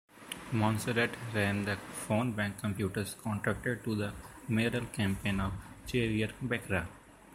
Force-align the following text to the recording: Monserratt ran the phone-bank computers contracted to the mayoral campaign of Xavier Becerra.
Monserratt 0.51 1.11
ran 1.31 1.65
the 1.65 1.75
phone-bank 1.75 2.59
computers 2.59 3.15
contracted 3.21 3.83
to 3.83 3.93
the 3.93 4.11
mayoral 4.47 4.87
campaign 4.87 5.39
of 5.39 5.53
Xavier 5.87 6.31
Becerra. 6.43 6.87